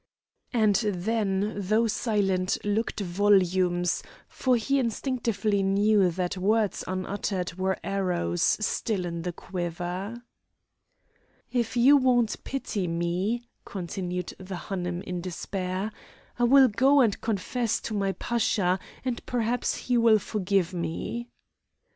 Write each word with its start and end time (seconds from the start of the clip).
And 0.51 0.77
then, 0.77 1.53
though 1.57 1.85
silent, 1.85 2.57
looked 2.65 3.01
volumes, 3.01 4.01
for 4.27 4.55
he 4.55 4.79
instinctively 4.79 5.61
knew 5.61 6.09
that 6.09 6.37
words 6.37 6.83
unuttered 6.87 7.53
were 7.53 7.77
arrows 7.83 8.41
still 8.41 9.05
in 9.05 9.21
the 9.21 9.31
quiver. 9.31 10.23
"If 11.51 11.77
you 11.77 11.97
won't 11.97 12.43
pity 12.43 12.87
me," 12.87 13.43
continued 13.63 14.33
the 14.39 14.55
Hanoum, 14.55 15.03
in 15.03 15.21
despair, 15.21 15.91
"I 16.39 16.45
will 16.45 16.67
go 16.67 17.01
and 17.01 17.21
confess 17.21 17.79
to 17.81 17.93
my 17.93 18.13
Pasha, 18.13 18.79
and 19.05 19.23
perhaps 19.27 19.75
he 19.75 19.99
will 19.99 20.17
forgive 20.17 20.73
me." 20.73 21.29